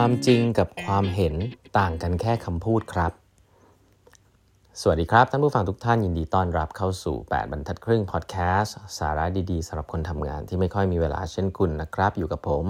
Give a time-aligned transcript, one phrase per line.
[0.00, 1.34] ความจริงกับความเห็น
[1.78, 3.12] ต่างกันแค่คำพูดครับ
[4.80, 12.64] สวัสดีครับ ท่านผู้ฟังทุกท่านยินดีต้อนรับเข้าสู่ 8 บรรทัดครึ่งพอดแคสต์สาระดีๆสำหรับคนทำงานที่ไม่ค่อยมีเวลาเช่นคุณนะครับ อยู่กับผม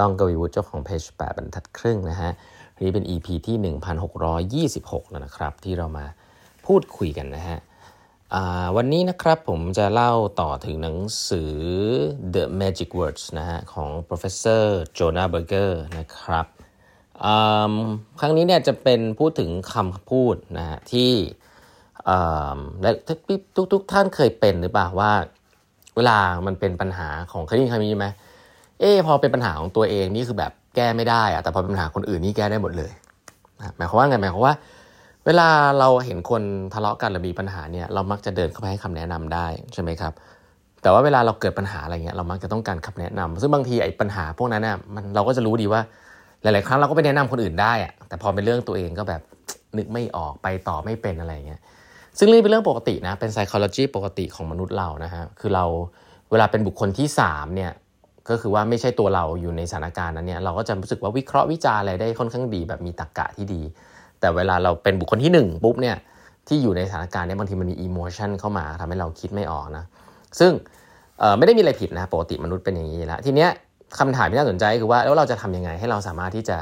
[0.00, 2.32] ต้องกวีวุฒิเจ้าของเพจ 8 บรรทัดครึ่งนะฮะ
[2.82, 6.06] นี่เป็น EP ที่ 1626 แล้วนะครับ ที่เรามา
[6.66, 7.58] พูดคุยกันนะฮะ
[8.76, 10.98] วันนี้นะครับผมจะเล่าต่อถึงหนัง
[11.28, 11.54] สือ
[12.34, 14.64] The Magic Words นะฮะของ professor
[14.98, 16.46] Jonah Berger นะครับ
[18.20, 21.12] ครั้งนี้เนี่ยจะเป็นพูดถึงคำพูดนะฮะที่
[22.82, 22.90] และ
[23.56, 25.12] ทุกทุกท่านเคยเป็นหรือเปล่าว่า
[25.96, 28.08] เวลามันเป็นปัญหาของเคยได้ยินคำนี้ไหม
[28.80, 32.92] เออพอเป็นปัญหาของตัวเองนี่คือแบบแก้ไม่ได้อะแต่พอเป็นปัญหาคนอื่นนี่แก้ได้หมดเลย
[33.76, 34.54] หมายความว่าไงหมายความว่า
[35.26, 35.48] เวลา
[35.80, 36.42] เราเห็นคน
[36.74, 40.12] ทะเลาะกันหรือมีปัญหาเนี่ยเรามักจะเดินเข้าไปให้คำแนะนำได้ใช่ไหมครับ
[40.82, 45.80] แต่ว่าเวลาเราเกิดปัญหาอะไรเงี้ยเรามักจะต้องการคำแนะนำซึ่งบางทีไอ้ปัญหาพวกนั้นเนี่ยมันเราก็จะรู้ดีว่า
[46.42, 49.22] หลาย ๆ ครั้งเราก็ไปแนะนำคนอื่นได้อะแต่พอเป็นเรื่องตัวเองก็แบบ
[49.76, 51.60] นึกไม่ออกไปต่อไม่เป็นอะไรเงี้ย
[52.18, 55.64] ซึ่งเรื่องเป็นเรื่องปกตินะเป็น psychology ปกติของมนุษย์เรานะฮะคือเรา
[56.30, 57.72] เวลาเป็นบุคคลที่3เนี่ย
[58.28, 63.62] ก็คือว่าไม่ใช่ตัวเราอยู่ในสถานการณ์นั้นเนี่ยเราก็จะรู้สึกว่าวิเคราะห์วิจารณ์อะไรได้ค่อนข้างดีแบบมีตรรกกะที่ดี
[64.20, 65.96] แต่เวลาเราเป็นบุคคลที่ 1 ปุ๊บเนี่ย
[66.48, 69.84] ที่อยู่ในสถานการณ์เนี้บางทีมันมีอิโมชันเข้ามาทำให้เราคิดไม่ออกนะ
[70.38, 70.52] ซึ่ง
[71.38, 73.50] ไม่ได้มีอะไรผิดนะปกติมนุษย์เป็นอย่างนี้แล้วทีเนี้ย
[73.98, 76.58] คำถามที่น่าสนใจคือว่าแล้วเราจะทำยังไงให้เราสามารถที่จะ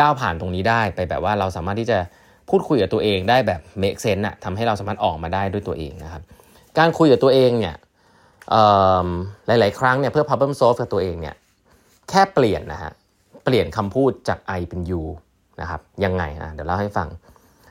[0.00, 1.98] ก้าวผ่านตรงนี้ได้ไปแบบว่าเราสามารถที่จะ
[2.50, 6.22] พูดคุยกับตัวเองได้แบบ make sense อะทำให้เราสามารถออกมาได้ด้วยตัวเองนะครับ
[6.78, 7.74] การคุยกับตัวเองเนี่ย
[9.46, 11.34] หลาย ๆ ครั้งเนี่ยเพื่อ problem solve กับตัวเองเนี่ย
[12.10, 12.92] แค่เปลี่ยนนะฮะ
[13.44, 15.04] เปลี่ยนคำพูดจาก I เป็น you
[15.60, 17.08] นะครับยังไงนะเดี๋ยวเล่าให้ฟัง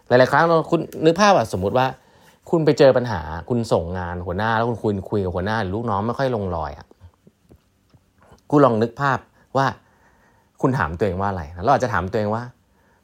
[0.08, 1.88] หลาย ๆ ครั้งเราคุณนึกภาพว่าสมมุติว่า
[2.50, 6.88] คุณไปเจอปัญหาคุณส่งงานหัวหน้า แล้วคุณคุยคุยกับหัวหน้าหรือลูกน้องไม่ค่อยลงรอยอะ
[8.52, 9.20] คุณลองนึกภาพ
[9.58, 9.68] ว่า
[10.62, 12.44] คุณถามตัวเองว่าอะไรเราอาจจะถามตัวเองว่า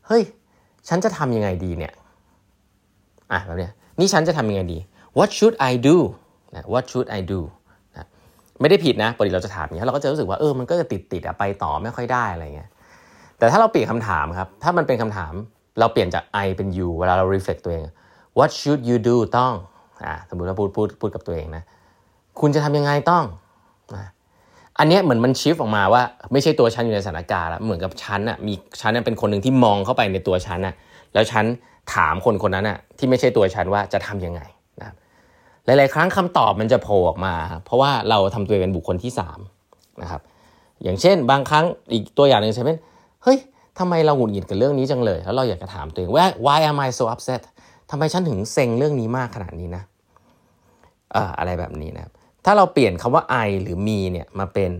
[0.07, 0.23] เฮ้ย
[0.89, 1.93] ฉันจะทำยังไงดีเนี่ย
[3.31, 4.79] อะแบบเนี้ยนี่ฉันจะทำยังไงดี
[5.17, 5.97] what should I do
[6.55, 7.39] นะ what should I do
[7.97, 8.05] นะ
[8.61, 12.69] ไม่ได้ผิดนะปกติเราจะถามอย่างนี้เราก็จะรู้สึกว่าเออมันก็จะติดติดอะไปต่อไม่ค่อยได้อะไรเงี้ย
[13.41, 15.33] แต่ถ้าเราเปลี่ยนคำถามครับ ถ้ามันเป็นคำถาม
[15.79, 17.83] เราเปลี่ยนจาก I เป็น you เวลาเรา reflect ตัวเอง
[18.37, 19.53] what should you do ต้อง
[20.05, 21.63] อ่าสมมติเราพูดพูดพูดกับตัวเองนะ
[22.39, 23.23] คุณจะทำยังไงต้อง
[24.79, 26.01] อันนี้เหมือนมันชิฟออกมาว่า
[26.31, 30.73] ไม่ใช่ตัวฉันอยู่ในสถานการณ์แล้วเหมือนกับฉันอะมีฉันเป็นคนหนึ่งที่มองเข้าไปในตัวฉันอะ
[31.13, 31.45] แล้วฉัน
[31.95, 34.41] ถามคนคนนั้นอะที่ไม่ใช่ตัวฉันว่าจะทํำยังไง
[34.79, 34.95] นะ
[35.65, 37.33] หลาย ๆ ครั้งคำตอบมันจะโผล่ออกมา
[37.65, 39.11] เพราะว่าเราทำตัวเป็นบุคคลที่
[39.55, 40.21] 3นะครับ
[40.83, 42.71] อย่างเช่น บางครั้งอีกตัวอย่างหนึ่งใช่ไหม
[43.23, 43.37] เฮ้ย
[43.79, 47.41] ทำไมเราหงุดหงิดกับเรื่องนี้จังเลย แล้วเราอยากจะถามตัวเองว่า why am I so upset
[47.89, 49.83] ทำไมฉันถึงเซ็งเรื่องนี้มากขนาดนี้นะ
[51.15, 52.11] ออะไรแบบนี้นะ
[52.45, 54.71] ถ้าเราเปลี่ยนคำว่า I หรือ me เนี่ยมาเป็น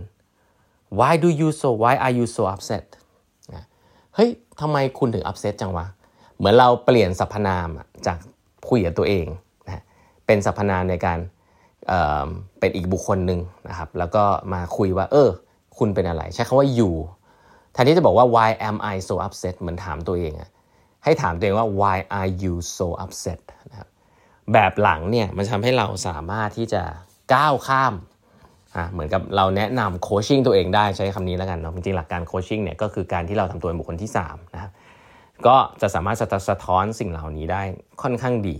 [1.00, 2.85] why do you so why are you so upset
[3.53, 3.63] นะ
[4.16, 4.30] เฮ้ย
[4.62, 5.85] ทำไมคุณถึง upset จังวะ
[6.38, 7.69] เหมือนเราเปลี่ยนสรรพนาม
[8.06, 8.18] จาก
[8.69, 9.25] คุยกับตัวเอง
[9.66, 9.84] นะ
[10.25, 11.19] เป็นสรรพนามในการ
[11.88, 15.30] เเป็นอีกบุคคลหนึ่งนะครับ แล้วก็มาคุยว่า เออ
[15.78, 16.91] คุณเป็นอะไร ใช้คำว่า you
[17.73, 20.49] แทนที่จะบอกว่า why am I so upset เหมือนถามตัวเองอะ
[21.03, 23.39] ให้ถามตัวเองว่า why are you so upset
[23.71, 23.89] นะครับ
[24.53, 26.83] แบบหลังเนี่ยมันทำให้เราสามารถที่จะ
[27.33, 27.93] ก้าวข้าม
[28.75, 34.71] อ่าเหมือนกับเราแนะนำโคชชิ่งตัวเองได้ใช้คำนี้แล้วกันเนาะจริงๆหลักการโคชชิ่งเนี่ยก็คือการที่เราทำตัวเป็นบุคคลที่3นะครับ
[35.47, 36.17] ก็จะสามารถ
[36.49, 37.61] สะท้อนสิ่งเหล่านี้ได้
[38.01, 38.55] ค่อนข้างดี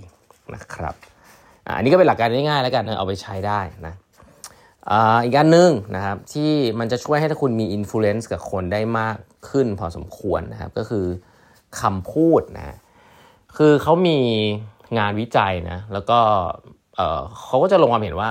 [0.56, 0.96] นะครับ
[1.66, 3.94] อันนี้ก็เป็นหลักการง่ายๆแล้วกันเอาไปใช้ได้นะ
[5.26, 9.18] อีกอันหนึ่งนะครับที่มันจะช่วยให้ถ้าคุณมีอิทธิพลกับคนได้มาก
[9.50, 11.06] ขึ้นพอสมควรนะครับ ก็คือ
[11.82, 12.78] คำพูดนะ
[13.58, 14.18] คือเขามี
[14.98, 16.20] งานวิจัยนะแล้วก็
[17.46, 18.30] เขาก็จะลงความเห็นว่า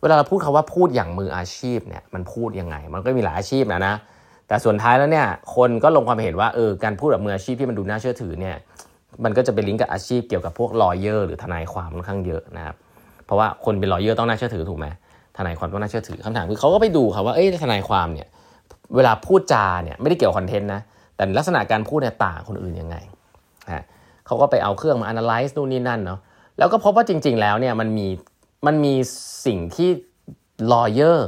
[0.00, 3.94] เวลาเราพูดคาว่าพูดอย่างมืออาชีพเนี่ยมันพูดยังไง มันก็มีหลายอาชีพนะนะ
[4.48, 8.56] แต่สุดท้ายแล้วเนี่ยคนก็ลงความเห็นว่าเออการพูดแบบมืออาชีพที่มันดูน่าเชื่อถือเนี่ย
[9.24, 12.76] มันก็จะเป็นลิงก์กับอาชีพเกี่ยวกับพวก lawyer หรือทนายความค่อนข้างเยอะนะครับ
[13.26, 14.86] เพราะว่าคนเป็น lawyer ต้องน่าเชื่อถือถูกไหม
[15.38, 18.28] ทนายความต้องน่าเชื่อถือคำถามคือเขาก็ไปดูครับว่าเอ้ยทนายความเนี่ย
[18.96, 20.80] เวลาพูดจาเนี่ยไม่ได้เกี่ยว content นะ
[21.16, 22.96] แต่ลักษณะการพูดเนี่ยต่างคนอื่นยังไง
[23.72, 23.82] ฮะ
[24.26, 26.20] เขาก็ไปเอาเครื่องมา analyze นู่นนี่นั่นเนาะ
[26.58, 28.06] แล้วก็พบว่าจริง ๆ แล้วเนี่ยมันมี
[28.66, 28.94] มันมี
[29.46, 29.90] สิ่งที่
[30.72, 31.20] lawyer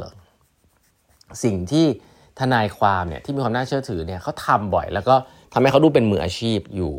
[1.44, 1.86] สิ่งที่
[2.40, 5.14] ทนายความเนี่ยที่มีความน่าเชื่อถือเนี่ยเขาทำบ่อย แล้วก็
[5.52, 6.92] ทำให้เขาดูเป็นมืออาชีพอยู่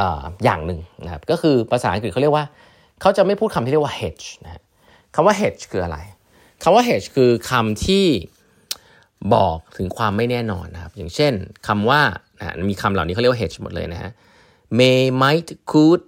[0.00, 0.02] อ
[0.44, 2.44] อย่างหนึ่งนะครับก็คือภาษาอังกฤษเขาเรียกว่า
[3.00, 4.62] เขาจะไม่พูดคำที่เรียกว่า hedge นะ
[5.14, 5.98] คำว่า hedge คืออะไร
[6.62, 8.06] คำว่า hedge คือคำที่
[9.34, 11.32] บอกถึงความไม่แน่นอนนะครับ อย่างเช่น
[11.68, 12.00] คำว่า
[12.70, 14.10] มีคำเหล่านี้เขาเรียกว่า hedge หมดเลยนะฮะ
[14.78, 16.02] may might could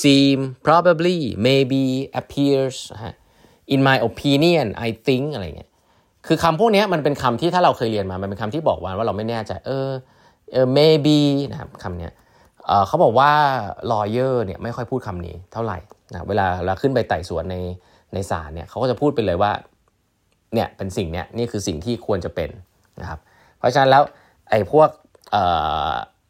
[0.00, 1.84] seem probably maybe
[2.20, 2.76] appears
[3.74, 5.70] in my opinion I think อะไรเงี้ย
[6.26, 9.88] คือคำพวกนี้มันเป็นคำที่ถ้าเราเคยเรียนมา มันเป็นคำที่บอกว่าว่าเราไม่แน่ใจ เออ
[10.52, 11.18] เออ maybe
[11.50, 12.12] นะครับคำเนี้ย
[12.66, 13.32] เเขาบอกว่า
[13.92, 15.78] lawyer เนี่ยไม่ค่อยพูดคำนี้เท่าไหร่
[16.12, 17.56] นะเวลาเราขึ้นไปไต่สวนใน
[18.14, 19.52] ในศาลเนี่ยเขาก็จะพูดไปเลยว่า
[20.54, 22.50] เนี่ยเป็นสิ่งเนี้ยนี่คือสิ่งที่ควรจะเป็น
[23.00, 23.20] นะครับ
[23.58, 24.02] เพราะฉะนั้นแล้ว
[24.50, 24.88] ไอ้พวก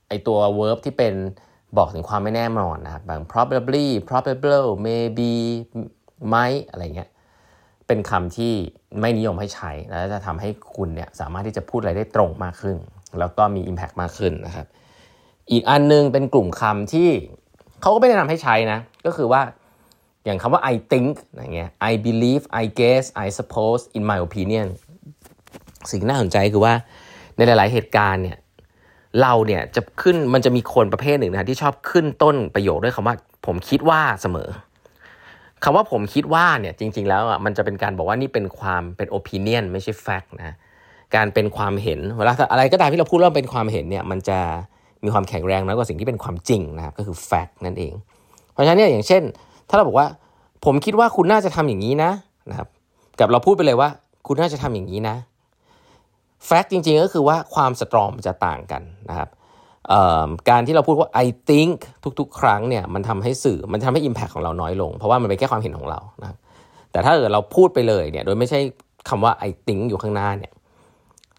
[0.08, 1.14] ไอ้ตัว verb ที่เป็น
[1.76, 5.32] บอกถึงความไม่แน่นอนนะครับบาง probably probable maybe
[6.28, 6.36] ไหม
[6.70, 7.08] อะไรเงี้ย
[7.86, 8.52] เป็นคำที่
[9.00, 12.76] ไม่นิยมให้ใช้ แล้วจะทำให้คุณเนี่ยสามารถที่จะพูดอะไรได้ตรงมากขึ้น
[13.18, 14.66] แล้วก็มี Impact มากขึ้นนะครับ
[15.50, 17.08] อีกอันนึงเป็นกลุ่มคำที่
[17.80, 19.42] เขาก็ไม่แนะนำให้ใช้นะ ก็คือว่า
[20.24, 24.66] อย่างคำว่า I think อะไรเงี้ย I believe I guess I suppose in my opinion
[25.90, 26.74] สิ่งน่าสนใจคือว่า
[27.36, 28.38] ในหลาย ๆ เหตุการณ์เนี่ย
[29.20, 33.14] เราเนี่ยจะขึ้นมันจะมีคนประเภทหนึ่งนะที่ชอบขึ้นต้นประโยคด้วยคำว่า
[33.46, 34.48] ผมคิดว่าเสมอ
[35.64, 40.56] คำว่าผมคิดว่าเนี่ยจริง ๆ แล้วอะมันจะเป็นการบอกว่านี่เป็นความเป็น opinion ไม่ใช่ fact นะ
[41.16, 44.38] การเป็นความเห็นเวลาอะไรก็ตามที่เราพูดว่าเป็นความเห็นเนี่ยมันจะ
[45.04, 47.92] มีความแข็งแรงน้อยกว่าสิ่งที่เป็นความจริงนะครับก็คือ fact นั่นเอง
[48.52, 49.22] เพราะฉะนั้นเนี่ยอย่างเช่น
[49.70, 50.08] ถ้าเราบอกว่า
[50.64, 52.10] ผมคิดว่าคุณน่าจะทำอย่างนี้นะ
[52.50, 52.68] นะครับ
[53.20, 53.88] กับเราพูดไปเลยว่า
[54.26, 55.16] คุณน่าจะทำอย่างนี้นะ
[56.46, 59.28] แฟกต์จริงๆก็คือว่าความสตรองมันจะต่างกันนะครับ
[60.50, 61.76] การที่เราพูดว่า I think
[62.18, 66.38] ทุกๆ ครั้งเนี่ยมันทำให้สื่อมันทำให้ Impact ของเราน้อยลง เพราะว่ามันเป็นแค่ความเห็นของเรานะครับ
[66.92, 68.60] แต่ถ้าเกิดเราพูดไปเลยเนี่ยโดยไม่ใช่
[69.08, 70.52] คำว่า I think อยู่ข้างหน้าเนี่ย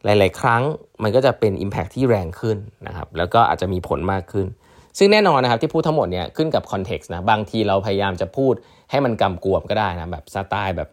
[0.05, 0.61] หลาย ๆ ครั้ง
[1.03, 2.57] มันก็จะเป็น Impact ที่แรงขึ้น
[2.87, 4.47] นะครับแล้วก็อาจจะมีผลมากขึ้น
[4.97, 8.53] ซึ่งแน่นอนนะครับที่พูดทั้งหมดเนี่ยขึ้นกับคอนเท็กซ์นะบางทีเราพยายามจะพูด
[8.91, 10.89] ให้มันกำกวมก็ได้นะแบบสไตล์แบบ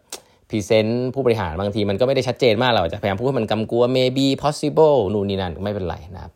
[0.49, 6.31] present ผู้บริหารบางทีมันก็ไม่ได้ชัดเจนมากเราจะพยายามพูดให้มันกำกวม maybe possible นู่นนี่นั่นไม่เป็นไรนะครับ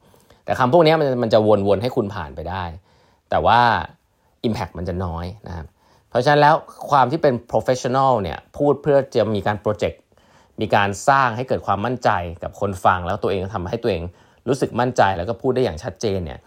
[0.46, 2.64] แต่คำพวกนี้มันมันจะวนๆให้คุณผ่านไปได้
[3.30, 3.60] แต่ว่า
[4.48, 5.66] Impact มันจะน้อยนะครับ
[6.10, 6.56] เพราะฉะนั้นแล้ว
[6.90, 10.02] ความที่เป็น professional เนี่ยพูดเพื่อจะมีการ project
[10.62, 12.10] มีการสร้างให้เกิดความมั่นใจ
[12.44, 14.04] กับคนฟังแล้วตัวเองทำให้ตัวเอง
[14.48, 16.40] รู้สึกมั่นใจแล้วก็พูดได้อย่างชัดเจนเนี่ย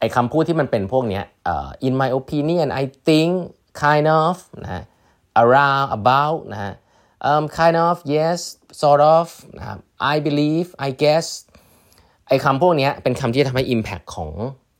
[0.00, 1.20] ไอ้คำพูดที่มันเป็นพวกนี้
[1.52, 3.30] uh, in my opinion I think
[3.82, 4.34] kind of
[4.64, 4.84] นะ
[5.42, 6.74] around about นะ
[7.28, 8.38] um, kind of yes
[8.80, 9.26] sort of
[9.58, 9.64] นะ
[10.12, 11.26] I believe I guess
[12.28, 14.30] ไอ้คำพวกนี้เป็นคำที่ทำให้ Impact ของ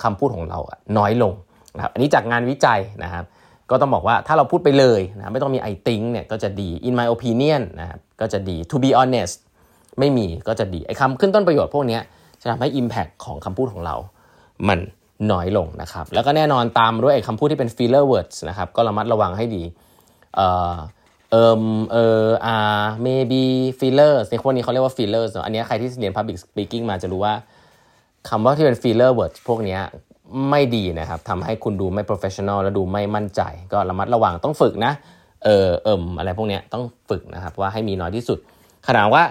[0.03, 1.35] คำพูดของเราอะน้อยลง
[1.77, 3.25] นะครับอันนี้จากงานวิจัยนะครับ
[3.71, 9.35] ก็ต้องบอกว่าถ้าเราพูดไปเลยนะไม่ต้องมี I think เนี่ยก็จะดี in my opinion นะครับก็จะดี to be honest
[9.99, 11.99] ไม่มีก็จะดีไอ้คำขึ้นต้นประโยชน์พวกนี้
[12.41, 13.97] จะทำให้ Impact ของคำพูดของเรา
[14.69, 14.79] มัน
[15.33, 19.63] น้อยลงนะครับ แล้วก็แน่นอนตามด้วยไอ้คำพูดที่เป็น filler words นะครับ ก็ระมัดระวังให้ดี
[20.35, 20.75] เอ่อ
[21.31, 21.63] เอิม
[21.93, 23.45] เอออาร์ maybe
[23.81, 27.35] fillers ในพวกนี้เขาเรียกว่า fillers อันนี้ใครที่เรียน public speaking มาจะรู้ว่า
[28.29, 29.79] คำว่าที่เป็น filler words พวกนี้
[30.51, 33.43] ไม่ดีนะครับทำให้คุณดูไม่ professional และดูไม่มั่นใจ
[33.73, 34.93] ก็ระมัดระวังต้องฝึกนะ
[35.45, 38.39] เออเอิมอะไรพวกนี้ต้องฝึกนะครับ ว่าให้มีน้อยที่สุด
[38.87, 39.23] ขนาดว่า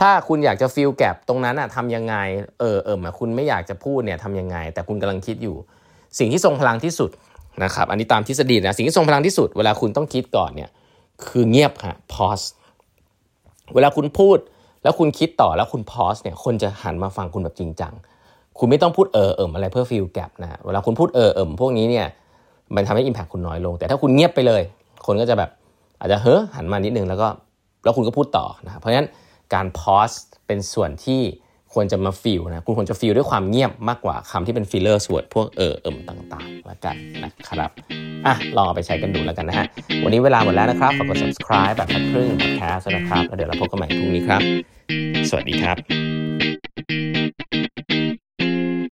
[0.00, 2.14] ถ้าคุณอยากจะ fill gap ตรงนั้นอะทำยังไง
[2.60, 5.56] เออเอิมคุณไม่อยากจะพูดเนี่ยทำยังไง แต่คุณกำลังคิดอยู่
[6.18, 7.10] สิ่งที่ทรงพลังที่สุด
[7.64, 10.70] นะครับ อันนี้ตามทฤษฎีนะ สิ่งที่ทรงพลังที่สุด เวลาคุณต้องคิดก่อนเนี่ย
[11.28, 12.46] คือเงียบฮะ pause
[13.74, 14.38] เวลาคุณพูด
[14.82, 17.94] แล้วคุณคิดต่อแล้วคุณ pause เนี่ยคนจะหันมาฟังคุณแบบจริงจัง
[18.58, 22.06] คุณไม่ต้องพูดเออเอิมอะไรเพื่อ fill gap นะเวลาคุณพูดเออเอิมพวกนี้เนี่ย
[22.74, 24.62] มันทำให้ impact คุณน้อยลง แต่ถ้าคุณเงียบไปเลย
[25.06, 25.50] คนก็จะแบบ
[26.00, 27.28] อาจจะเฮ้อหันมานิดนึงแล้วก็
[27.84, 29.08] แล้วคุณก็พูดต่อนะเพราะฉะนั้น
[29.54, 30.08] การ pause
[30.46, 31.22] เป็นส่วนที่
[31.74, 37.70] ควรจะมา fill นะคุณควรจะ fill ด้วยความเงียบมากกว่าคำที่เป็น filler word พวกเออเอิมต่างๆแล้วกันนะครับ
[38.26, 39.66] อะลองเอาไปใช้กันดูแล้วกันนะฮะ
[40.04, 44.42] วันนี้เวลาหมดแล้วนะครับฝากกด subscribe แปดบรรทัดครึ่ง podcast นะครับแล้วเดี๋ยวเราพบกันใหม่พรุ่งนี้ครับ
[45.30, 45.76] สวัสดีครับ